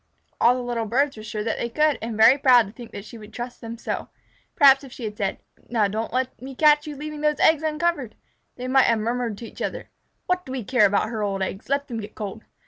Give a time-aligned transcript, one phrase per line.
[0.39, 3.05] All the little birds were sure that they could, and very proud to think that
[3.05, 4.09] she would trust them so.
[4.55, 5.37] Perhaps if she had said,
[5.69, 8.15] "Now, don't you let me catch you leaving those eggs uncovered!"
[8.55, 9.91] they might have murmured to each other,
[10.25, 11.69] "What do we care about her old eggs?
[11.69, 12.41] Let them get cold!"